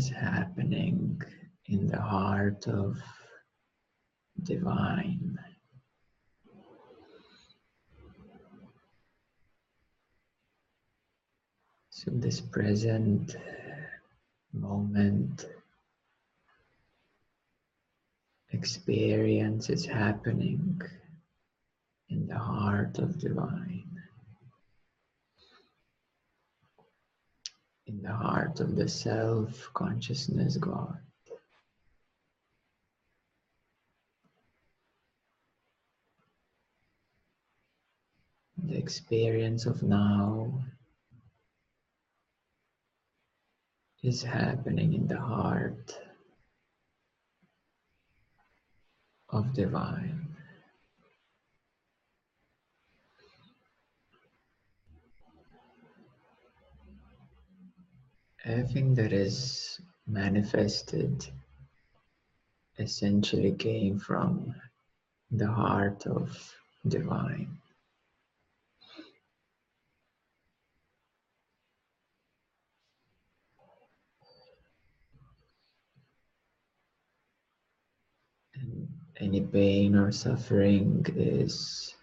[0.00, 1.20] is happening
[1.66, 2.96] in the heart of
[4.42, 5.38] divine.
[11.90, 13.36] So, this present
[14.54, 15.44] moment
[18.52, 20.80] experience is happening
[22.08, 23.79] in the heart of divine,
[27.90, 30.98] in the heart of the self consciousness God.
[38.62, 40.52] The experience of now
[44.02, 45.98] is happening in the heart
[49.30, 50.29] of divine.
[58.44, 61.26] Everything that is manifested
[62.78, 64.54] essentially came from
[65.30, 66.54] the heart of
[66.88, 67.58] divine.
[78.54, 78.88] And
[79.18, 81.94] any pain or suffering is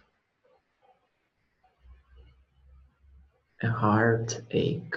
[3.63, 4.95] a heartache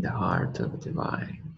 [0.00, 1.54] the heart of the divine.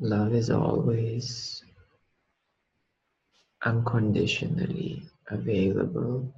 [0.00, 1.64] Love is always
[3.64, 6.32] unconditionally available.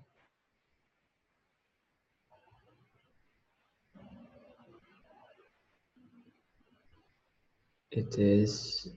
[7.91, 8.89] It is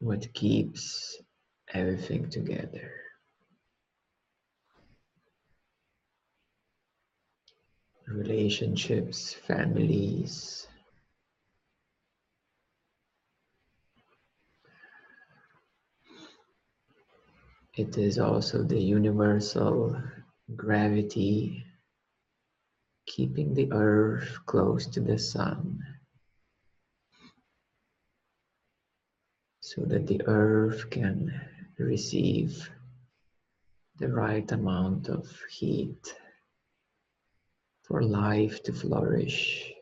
[0.00, 1.16] what keeps
[1.72, 2.90] everything together.
[8.08, 10.66] Relationships, families,
[17.76, 19.96] It is also the universal
[20.56, 21.64] gravity
[23.06, 25.80] keeping the earth close to the sun
[29.70, 31.32] so that the earth can
[31.78, 32.68] receive
[34.00, 36.12] the right amount of heat
[37.84, 39.72] for life to flourish,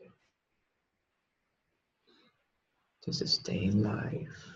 [3.01, 4.53] to sustain life.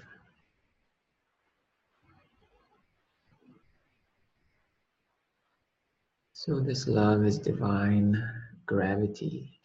[6.33, 8.23] So, this love is divine
[8.67, 9.59] gravity,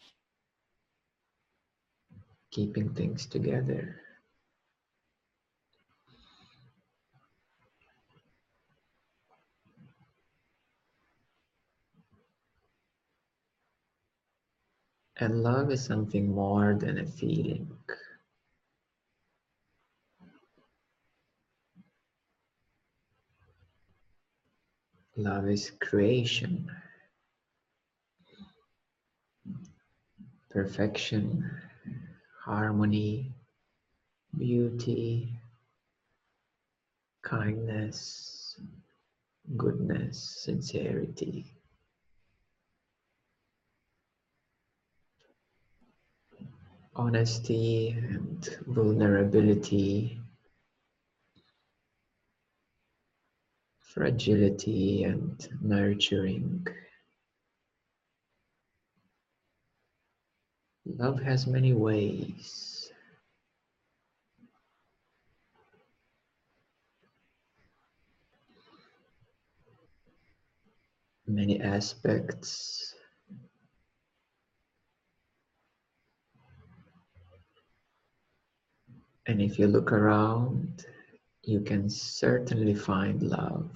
[2.49, 4.01] keeping things together.
[15.21, 17.69] And love is something more than a feeling.
[25.17, 26.71] Love is creation,
[30.49, 31.51] perfection,
[32.41, 33.33] harmony,
[34.37, 35.37] beauty,
[37.21, 38.57] kindness,
[39.57, 41.58] goodness, sincerity.
[46.99, 50.19] Honesty and vulnerability
[53.79, 56.67] fragility and nurturing.
[60.85, 62.91] Love has many ways.
[71.25, 72.93] Many aspects.
[79.29, 80.87] And if you look around,
[81.43, 83.69] you can certainly find love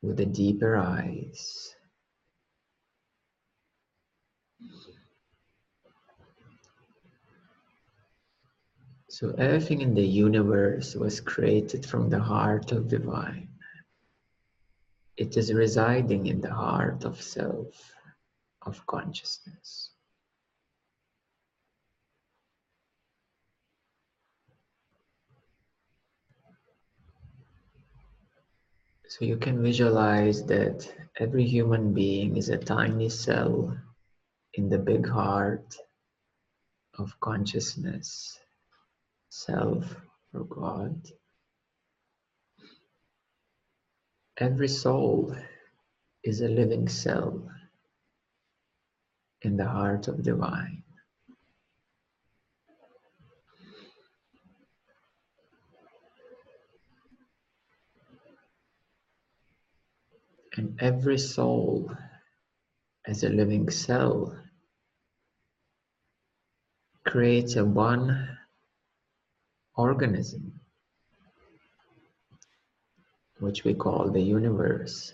[0.00, 1.76] with the deeper eyes.
[9.10, 13.50] So everything in the universe was created from the heart of divine.
[15.18, 17.92] It is residing in the heart of self,
[18.62, 19.85] of consciousness.
[29.18, 33.74] So you can visualize that every human being is a tiny cell
[34.52, 35.74] in the big heart
[36.98, 38.38] of consciousness,
[39.30, 39.96] self,
[40.34, 41.00] or God.
[44.36, 45.34] Every soul
[46.22, 47.50] is a living cell
[49.40, 50.82] in the heart of divine.
[60.56, 61.90] And every soul
[63.06, 64.36] as a living cell
[67.04, 68.38] creates a one
[69.76, 70.60] organism
[73.38, 75.12] which we call the universe.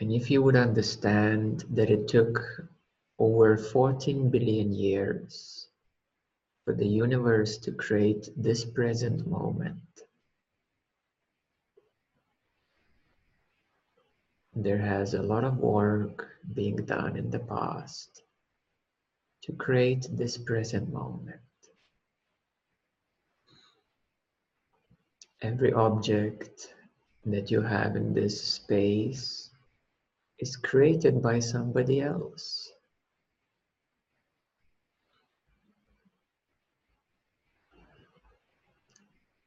[0.00, 2.40] And if you would understand that it took
[3.18, 5.68] over 14 billion years
[6.64, 9.76] for the universe to create this present moment,
[14.54, 18.22] there has a lot of work being done in the past
[19.42, 21.40] to create this present moment.
[25.42, 26.74] Every object
[27.26, 29.49] that you have in this space
[30.40, 32.72] is created by somebody else.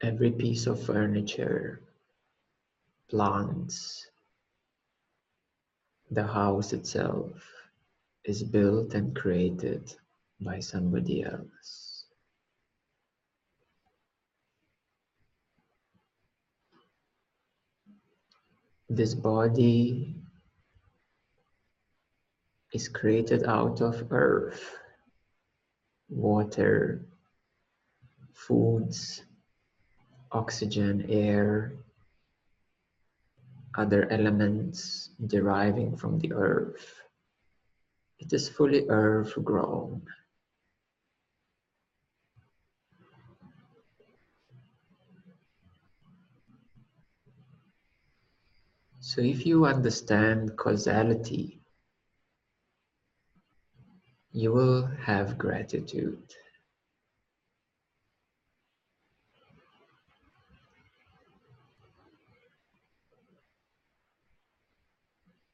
[0.01, 1.81] Every piece of furniture,
[3.09, 4.07] plants,
[6.11, 7.31] the house itself
[8.25, 9.95] is built and created
[10.41, 12.05] by somebody else.
[18.89, 20.22] This body
[22.73, 24.77] is created out of earth,
[26.09, 27.05] water,
[28.33, 29.23] foods,
[30.31, 31.71] oxygen, air,
[33.77, 37.01] other elements deriving from the earth.
[38.19, 40.01] It is fully earth grown.
[48.99, 51.62] So if you understand causality
[54.33, 56.17] you will have gratitude.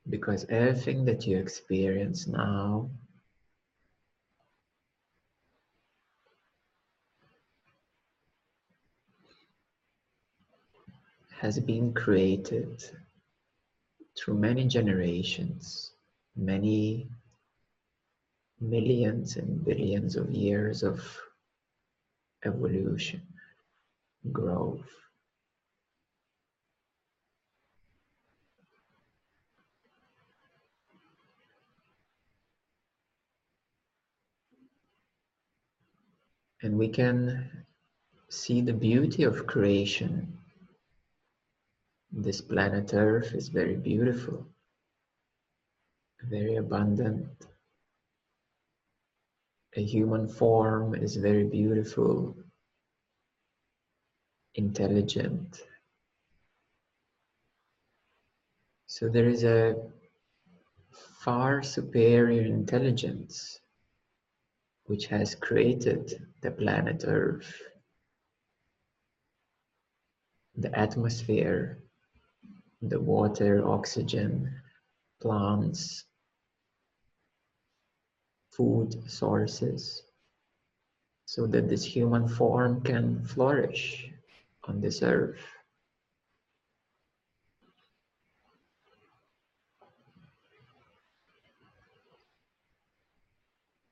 [0.10, 2.90] Because everything that you experience now
[11.30, 12.84] has been created
[14.18, 15.92] through many generations,
[16.36, 17.10] many
[18.62, 21.02] millions and billions of years of
[22.46, 23.22] evolution,
[24.32, 24.88] growth.
[36.62, 37.66] And we can
[38.30, 40.38] see the beauty of creation.
[42.12, 44.46] This planet Earth is very beautiful,
[46.24, 47.30] very abundant,
[49.76, 52.36] a human form is very beautiful,
[54.56, 55.62] intelligent.
[58.88, 59.76] So there is a
[61.22, 63.60] far superior intelligence
[64.86, 67.62] which has created the planet Earth,
[70.56, 71.84] the atmosphere,
[72.82, 74.52] the water, oxygen,
[75.22, 76.06] plants,
[78.60, 80.04] food sources
[81.24, 84.12] so that this human form can flourish
[84.66, 85.40] on this earth.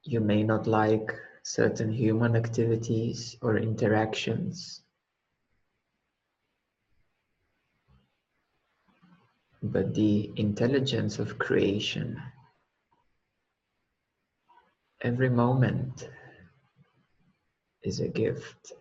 [0.04, 4.82] You may not like certain human activities or interactions,
[9.64, 12.22] but the intelligence of creation
[15.02, 16.10] Every moment
[17.84, 18.74] is a gift.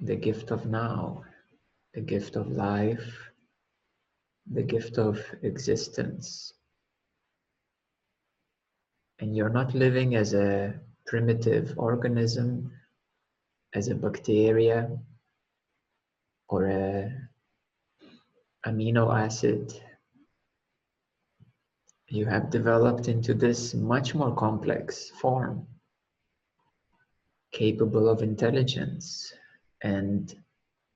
[0.00, 1.22] The gift of now,
[1.94, 3.30] the gift of life,
[4.50, 6.52] the gift of existence.
[9.20, 10.74] And you're not living as a
[11.06, 12.72] primitive organism,
[13.72, 14.98] as a bacteria
[16.48, 17.12] or a
[18.66, 19.72] amino acid
[22.16, 25.66] you have developed into this much more complex form,
[27.52, 29.32] capable of intelligence
[29.82, 30.34] and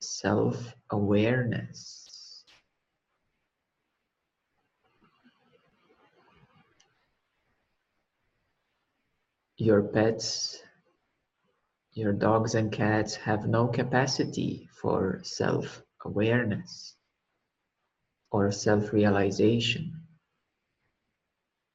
[0.00, 2.42] self awareness.
[9.58, 10.62] Your pets,
[11.92, 16.96] your dogs and cats have no capacity for self awareness
[18.30, 20.00] or self realization.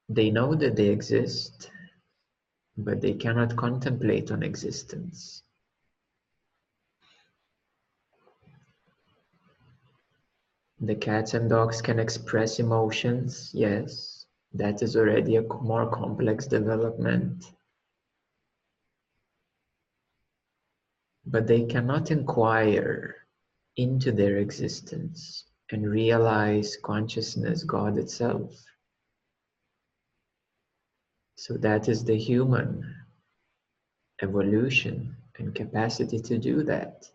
[0.09, 1.71] They know that they exist,
[2.77, 5.41] but they cannot contemplate on existence.
[10.79, 17.43] The cats and dogs can express emotions, yes, that is already a more complex development.
[21.25, 23.15] But they cannot inquire
[23.77, 28.53] into their existence and realize consciousness, God itself.
[31.35, 32.95] So that is the human
[34.21, 37.05] evolution and capacity to do that.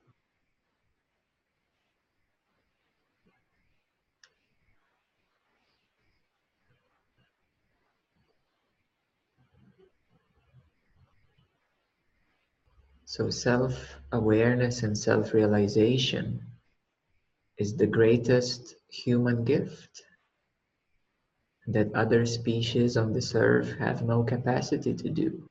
[13.04, 16.46] So self awareness and self realization
[17.58, 20.02] is the greatest human gift
[21.72, 25.48] that other species on this earth have no capacity to do.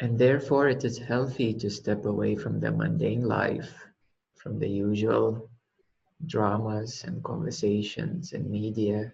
[0.00, 3.72] And therefore, it is healthy to step away from the mundane life,
[4.34, 5.48] from the usual
[6.26, 9.12] dramas and conversations and media,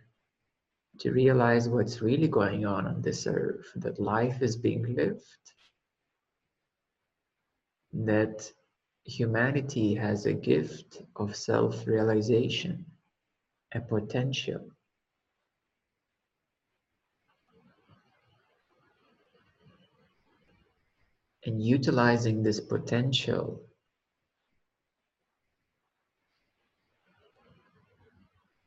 [1.01, 5.53] to realize what's really going on on this earth, that life is being lived,
[7.93, 8.51] that
[9.09, 12.85] humanity has a gift of self realization,
[13.73, 14.61] a potential.
[21.47, 23.63] And utilizing this potential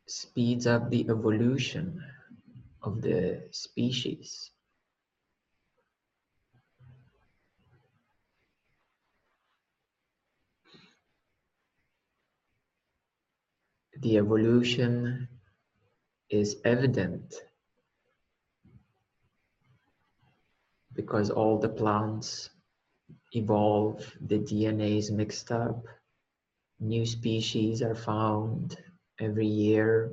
[0.08, 2.04] speeds up the evolution
[2.82, 4.51] of the species.
[14.02, 15.28] The evolution
[16.30, 17.36] is evident
[20.94, 22.50] because all the plants
[23.34, 25.86] evolve, the DNA is mixed up,
[26.80, 28.76] new species are found
[29.20, 30.12] every year.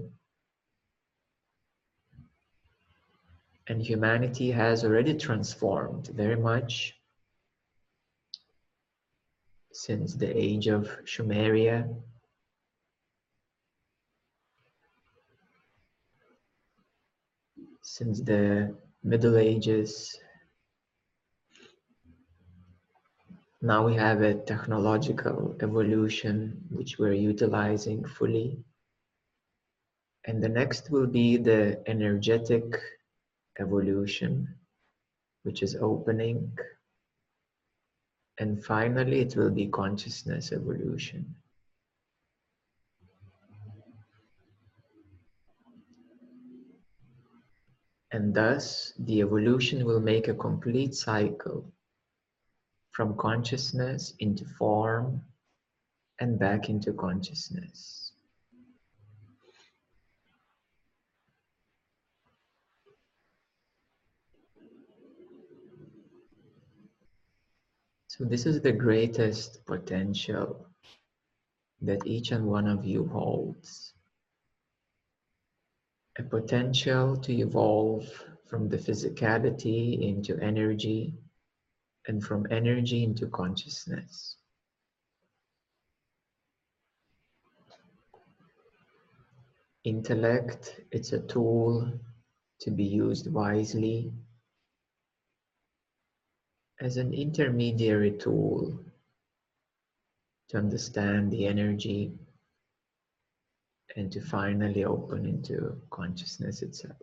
[3.68, 6.94] And humanity has already transformed very much
[9.72, 11.88] since the age of Sumeria
[17.98, 20.16] since the Middle Ages.
[23.60, 28.62] Now we have a technological evolution which we're utilizing fully.
[30.26, 32.66] And the next will be the energetic
[33.58, 34.54] evolution,
[35.42, 36.56] which is opening.
[38.38, 41.34] And finally, it will be consciousness evolution.
[48.10, 51.70] And thus, the evolution will make a complete cycle
[52.92, 55.22] from consciousness into form
[56.18, 58.12] and back into consciousness.
[68.08, 70.66] So, this is the greatest potential
[71.82, 73.92] that each and one of you holds
[76.18, 78.06] a potential to evolve
[78.46, 81.14] from the physicality into energy
[82.08, 84.36] and from energy into consciousness.
[89.84, 91.92] Intellect, it's a tool
[92.60, 94.12] to be used wisely
[96.80, 98.78] as an intermediary tool
[100.48, 102.12] to understand the energy
[103.98, 106.96] and to finally open into consciousness itself.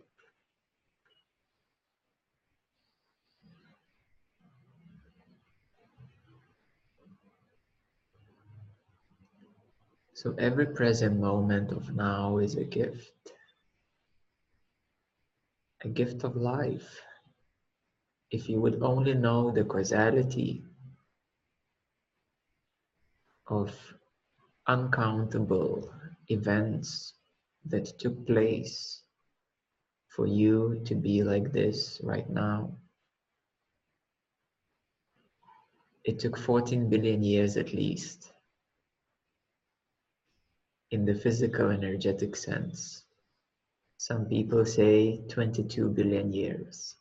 [10.14, 13.12] So every present moment of now is a gift,
[15.84, 17.02] a gift of life.
[18.30, 20.64] If you would only know the causality
[23.48, 23.76] of
[24.66, 25.92] uncountable
[26.28, 27.14] events
[27.66, 29.02] that took place
[30.08, 32.76] for you to be like this right now.
[36.04, 38.32] It took 14 billion years at least
[40.90, 43.04] in the physical energetic sense.
[43.98, 46.96] Some people say 22 billion years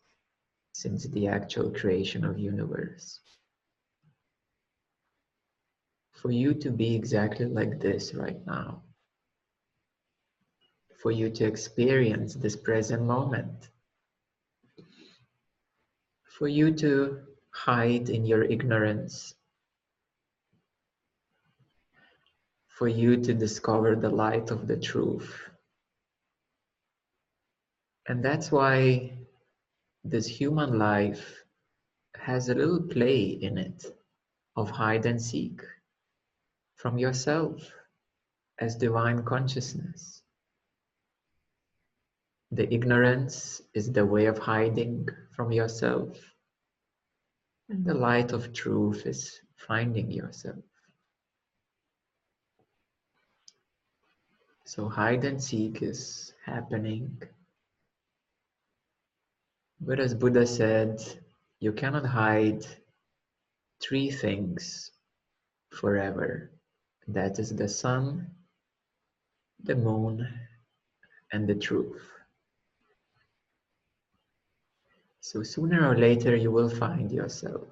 [0.74, 3.20] since the actual creation of universe.
[6.14, 8.82] For you to be exactly like this right now,
[11.06, 13.70] for you to experience this present moment,
[16.24, 17.20] for you to
[17.52, 19.36] hide in your ignorance,
[22.70, 25.48] for you to discover the light of the truth.
[28.08, 29.14] And that's why
[30.04, 31.44] this human life
[32.16, 33.96] has a little play in it
[34.56, 35.62] of hide and seek
[36.78, 37.62] from yourself
[38.58, 40.24] as divine consciousness.
[42.56, 46.18] The ignorance is the way of hiding from yourself
[47.68, 48.00] and the mm.
[48.00, 50.64] light of truth is finding yourself.
[54.64, 57.22] So hide and seek is happening.
[59.82, 61.02] But as Buddha said,
[61.60, 62.66] you cannot hide
[63.82, 64.92] three things
[65.72, 66.52] forever.
[67.10, 68.32] That is the sun,
[69.62, 70.26] the moon,
[71.34, 72.02] and the truth.
[75.28, 77.68] So sooner or later you will find yourself.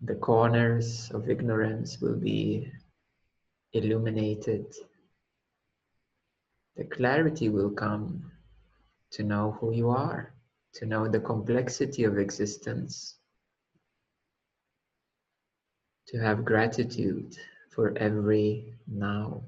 [0.00, 2.72] The corners of ignorance will be
[3.74, 4.64] illuminated.
[6.76, 8.32] The clarity will come
[9.10, 10.32] to know who you are,
[10.76, 13.18] to know the complexity of existence,
[16.06, 17.36] to have gratitude
[17.68, 19.44] for every now.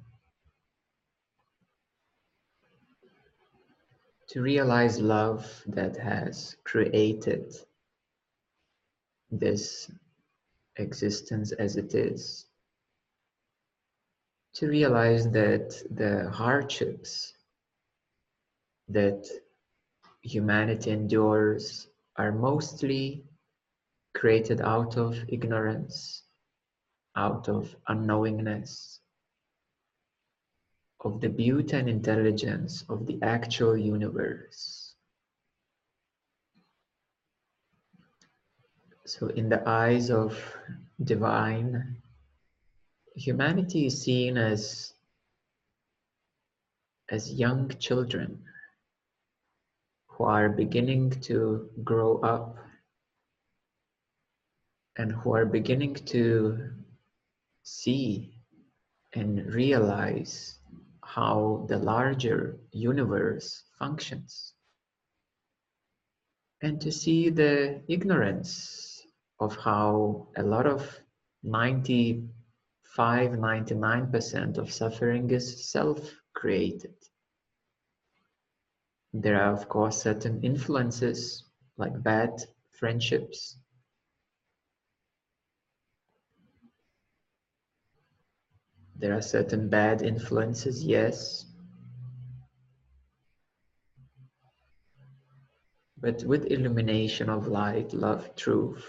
[4.35, 7.55] To realize love that has created
[9.31, 9.89] this
[10.75, 12.47] existence as it is.
[14.55, 17.35] To realize that the hardships
[18.89, 19.25] that
[20.23, 23.23] humanity endures are mostly
[24.15, 26.25] created out of ignorance,
[27.15, 28.99] out of unknowingness,
[31.05, 34.95] of the beauty and intelligence of the actual universe.
[39.07, 40.35] So, in the eyes of
[41.03, 41.99] divine,
[43.15, 44.95] humanity is seen as,
[47.11, 48.43] as young children
[50.07, 52.57] who are beginning to grow up
[54.97, 56.71] and who are beginning to
[57.63, 58.33] see
[59.13, 60.59] and realize
[61.05, 64.53] how the larger universe functions.
[66.63, 69.03] And to see the ignorance
[69.39, 70.99] of how a lot of
[71.43, 76.95] 95 99% of suffering is self-created.
[79.13, 81.45] There are of course certain influences
[81.77, 83.59] like bad friendships
[89.05, 91.45] There are certain bad influences, yes.
[96.01, 98.83] But with illumination of light, love, truth,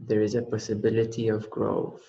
[0.00, 2.00] there is a possibility of growth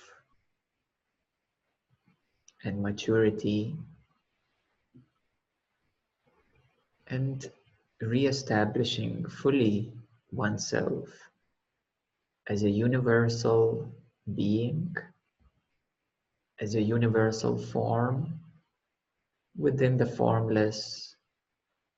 [2.63, 3.75] and maturity
[7.08, 7.45] and
[7.99, 9.91] re-establishing fully
[10.32, 11.10] oneself
[12.47, 13.91] as a universal
[14.34, 14.95] being
[16.60, 18.39] as a universal form
[19.56, 21.15] within the formless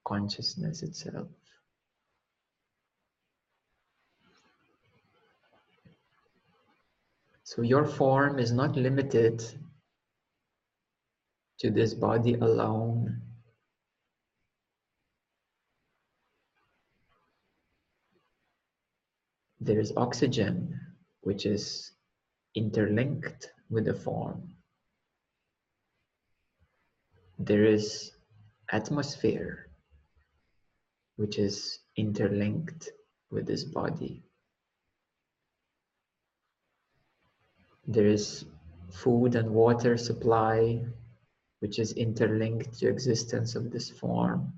[0.05, 1.27] consciousness itself.
[7.43, 9.43] So your form is not limited
[11.59, 13.21] to this body alone.
[19.59, 20.79] There is oxygen,
[21.21, 21.91] which is
[22.55, 24.55] interlinked with the form.
[27.37, 28.11] There is
[28.71, 29.67] atmosphere,
[31.15, 32.89] which is interlinked
[33.31, 34.23] with this body.
[37.87, 38.45] There is
[38.91, 40.83] food and water supply,
[41.59, 44.53] which is interlinked to existence of this form.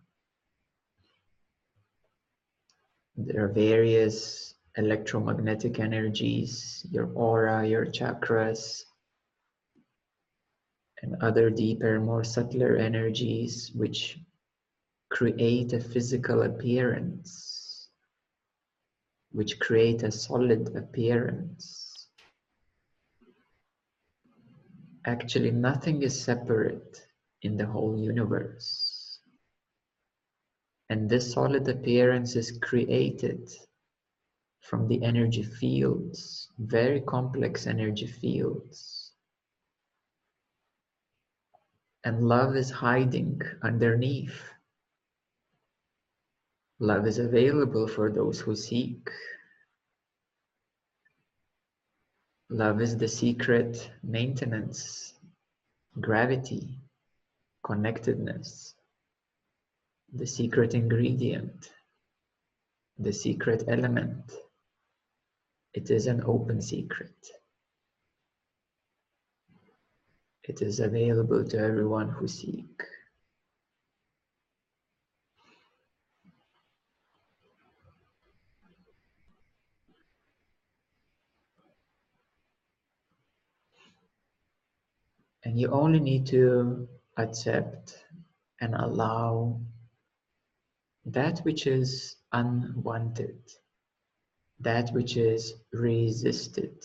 [3.15, 8.83] There are various electromagnetic energies, your aura, your chakras,
[11.01, 14.19] and other deeper, more subtler energies which
[15.09, 17.89] create a physical appearance,
[19.31, 22.07] which create a solid appearance.
[25.05, 27.01] Actually, nothing is separate
[27.41, 29.19] in the whole universe.
[30.89, 33.49] And this solid appearance is created
[34.61, 39.00] from the energy fields, very complex energy fields.
[42.03, 44.41] And love is hiding underneath.
[46.79, 49.07] Love is available for those who seek.
[52.49, 55.13] Love is the secret maintenance,
[55.99, 56.81] gravity,
[57.63, 58.73] connectedness,
[60.11, 61.69] the secret ingredient,
[62.97, 64.31] the secret element.
[65.73, 67.15] It is an open secret.
[70.43, 72.83] It is available to everyone who seek.
[85.43, 88.05] And you only need to accept
[88.61, 89.59] and allow
[91.05, 93.39] that which is unwanted,
[94.59, 96.75] that which is resisted,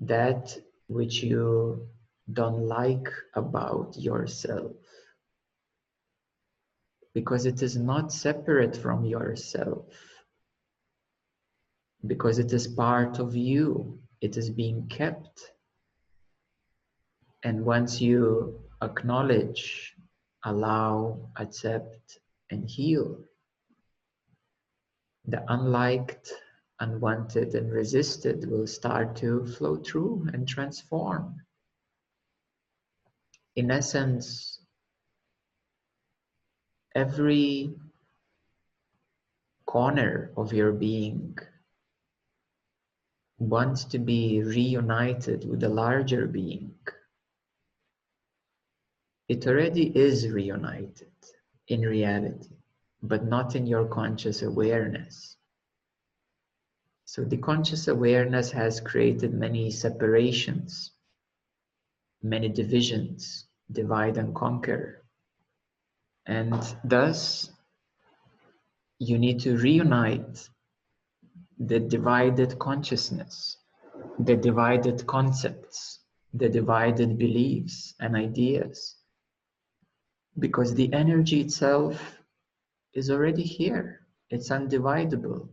[0.00, 0.56] that
[0.88, 1.88] which you
[2.32, 4.72] don't like about yourself.
[7.14, 9.86] Because it is not separate from yourself.
[12.06, 13.98] Because it is part of you.
[14.20, 15.52] It is being kept
[17.46, 19.94] and once you acknowledge,
[20.44, 22.18] allow, accept,
[22.50, 23.18] and heal,
[25.26, 26.32] the unliked,
[26.80, 31.40] unwanted, and resisted will start to flow through and transform.
[33.54, 34.60] In essence,
[36.94, 37.74] every
[39.64, 41.36] corner of your being
[43.38, 46.74] wants to be reunited with the larger being
[49.28, 51.12] it already is reunited
[51.68, 52.54] in reality,
[53.02, 55.36] but not in your conscious awareness.
[57.06, 60.92] So the conscious awareness has created many separations,
[62.22, 65.02] many divisions, divide and conquer.
[66.26, 66.52] And
[66.84, 67.50] thus,
[68.98, 70.48] you need to reunite
[71.58, 73.56] the divided consciousness,
[74.18, 76.00] the divided concepts,
[76.34, 78.96] the divided beliefs and ideas
[80.38, 82.18] because the energy itself
[82.92, 84.00] is already here.
[84.28, 85.48] It's undividable.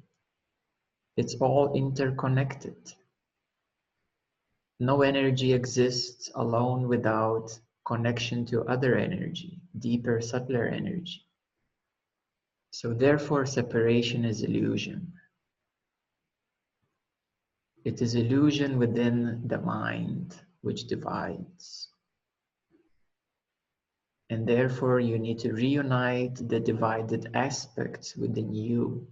[1.15, 2.75] It's all interconnected.
[4.79, 11.25] No energy exists alone without connection to other energy, deeper, subtler energy.
[12.71, 15.13] So therefore, separation is illusion.
[17.85, 21.89] It is illusion within the mind which divides.
[24.29, 29.07] And therefore, you need to reunite the divided aspects within you,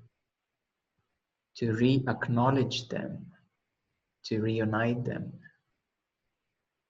[1.58, 3.28] to re acknowledge them,
[4.26, 5.34] to reunite them,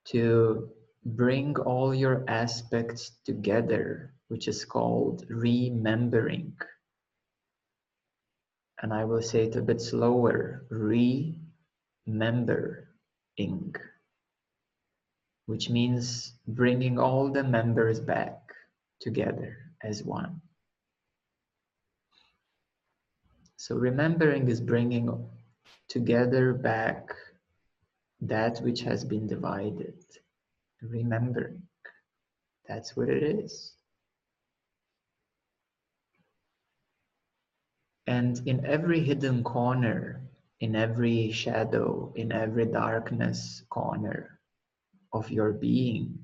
[0.06, 0.70] to
[1.04, 6.56] bring all your aspects together, which is called remembering.
[8.82, 11.38] And I will say it a bit slower remembering
[15.46, 18.38] which means bringing all the members back
[19.00, 20.41] together as one.
[23.62, 25.24] So remembering is bringing
[25.86, 27.14] together back
[28.20, 30.02] that which has been divided.
[30.82, 31.62] Remembering.
[32.66, 33.76] That's what it is.
[38.08, 40.20] And in every hidden corner,
[40.58, 44.40] in every shadow, in every darkness corner,
[45.12, 46.18] of your being,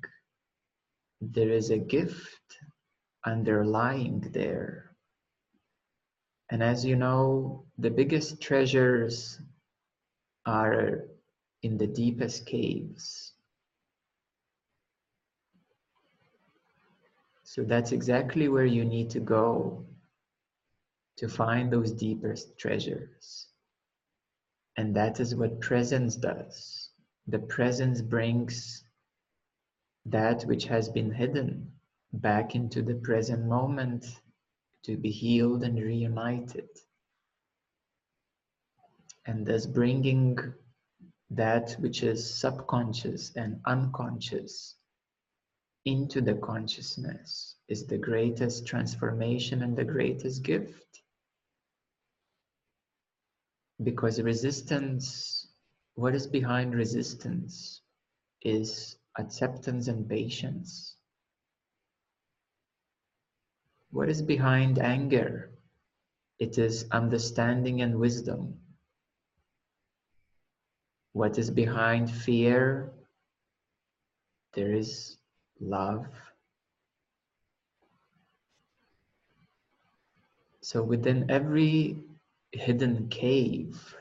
[1.21, 2.59] there is a gift
[3.25, 4.88] underlying there.
[6.51, 9.41] And as you know, the biggest treasures
[10.47, 11.05] are
[11.63, 13.33] in the deepest caves.
[17.45, 19.85] So that's exactly where you need to go
[21.17, 23.49] to find those deepest treasures.
[24.77, 26.91] And that is what presence does
[27.29, 28.85] the presence brings
[30.07, 31.71] that which has been hidden
[32.15, 34.07] back into the present moment
[34.85, 36.69] to be healed and reunited.
[39.27, 40.39] And thus bringing
[41.31, 44.77] that which is subconscious and unconscious
[45.85, 51.03] into the consciousness is the greatest transformation and the greatest gift.
[53.83, 55.49] Because resistance,
[55.95, 57.83] what is behind resistance
[58.43, 60.98] is acceptance and patience.
[63.91, 65.51] What is behind anger?
[66.39, 68.61] It is understanding and wisdom.
[71.13, 72.93] What is behind fear?
[74.53, 75.17] There is
[75.61, 76.07] love.
[80.61, 81.97] So within every
[82.53, 83.97] hidden cave,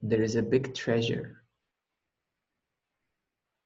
[0.00, 1.42] there is a big treasure.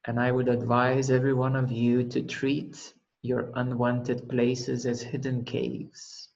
[0.05, 2.95] And I would advise every one of you to treat
[3.27, 6.31] your unwanted places as hidden caves,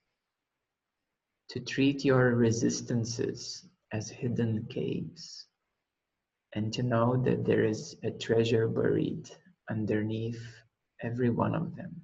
[1.48, 5.46] to treat your resistances as hidden caves,
[6.54, 9.30] and to know that there is a treasure buried
[9.70, 10.42] underneath
[11.02, 12.02] every one of them.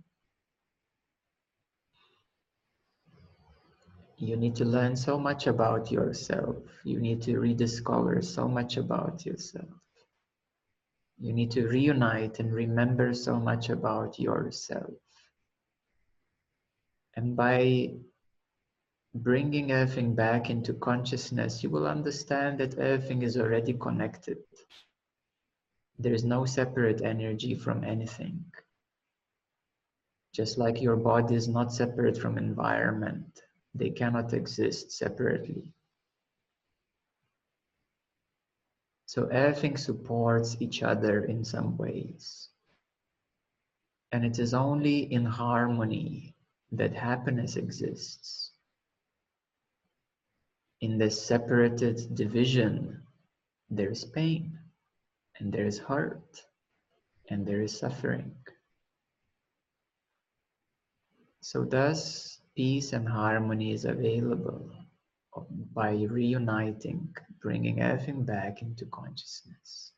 [4.18, 6.56] You need to learn so much about yourself.
[6.84, 9.68] You need to rediscover so much about yourself.
[11.18, 14.92] You need to reunite and remember so much about yourself.
[17.14, 17.94] And by
[19.14, 24.38] bringing everything back into consciousness, you will understand that everything is already connected.
[25.98, 28.44] There is no separate energy from anything.
[30.34, 33.40] Just like your body is not separate from environment,
[33.74, 35.72] they cannot exist separately.
[39.06, 42.48] So everything supports each other in some ways.
[44.10, 46.34] And it is only in harmony
[46.72, 48.50] that happiness exists.
[50.80, 53.02] In this separated division,
[53.70, 54.58] there is pain,
[55.38, 56.42] and there is hurt,
[57.30, 58.34] and there is suffering.
[61.40, 64.70] So thus, peace and harmony is available
[65.74, 67.08] by reuniting,
[67.42, 69.92] bringing everything back into consciousness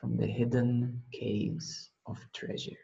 [0.00, 2.83] from the hidden caves of treasure.